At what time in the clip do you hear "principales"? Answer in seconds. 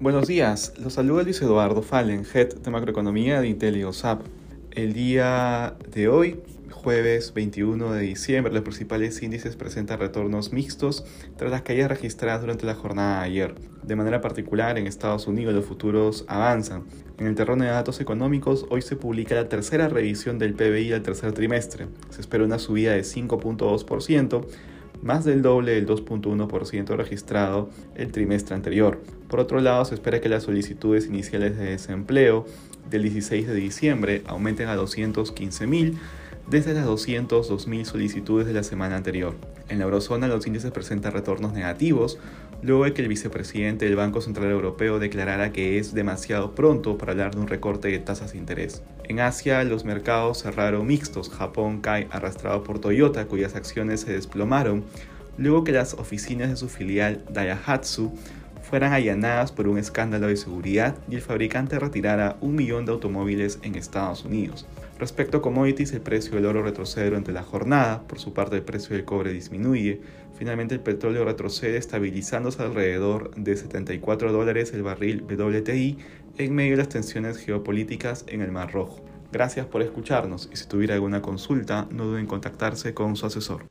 8.64-9.22